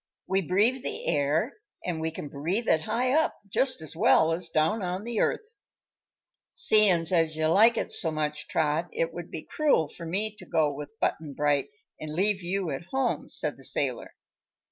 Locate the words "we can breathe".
1.99-2.67